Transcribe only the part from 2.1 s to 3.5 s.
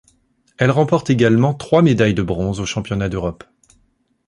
de bronze aux Championnats d'Europe.